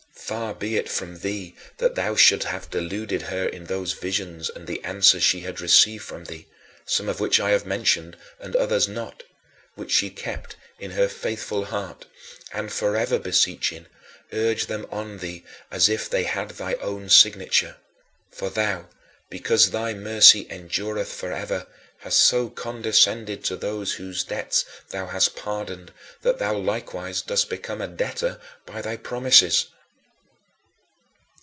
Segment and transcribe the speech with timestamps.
[0.13, 4.65] Far be it from thee that thou shouldst have deluded her in those visions and
[4.65, 6.47] the answers she had received from thee
[6.85, 9.23] some of which I have mentioned, and others not
[9.75, 12.05] which she kept in her faithful heart,
[12.53, 13.87] and, forever beseeching,
[14.31, 17.75] urged them on thee as if they had thy own signature.
[18.31, 18.87] For thou,
[19.29, 25.91] "because thy mercy endureth forever," hast so condescended to those whose debts thou hast pardoned
[26.21, 29.65] that thou likewise dost become a debtor by thy promises.